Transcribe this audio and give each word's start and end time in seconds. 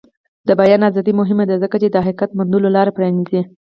د 0.47 0.49
بیان 0.61 0.81
ازادي 0.89 1.13
مهمه 1.19 1.43
ده 1.49 1.55
ځکه 1.63 1.75
چې 1.81 1.87
د 1.91 1.95
حقیقت 2.05 2.29
موندلو 2.37 2.73
لاره 2.75 2.91
پرانیزي. 2.97 3.41